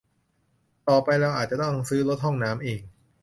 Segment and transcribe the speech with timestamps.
[0.89, 2.81] ต่อไปเราอาจจะต้องซื้อรถห้องน้ำเอง